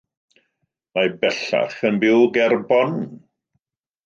[0.97, 2.99] Mae bellach yn byw ger Bonn.